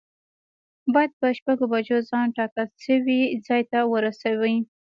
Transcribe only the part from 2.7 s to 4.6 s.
شوي ځای ته ورسوی.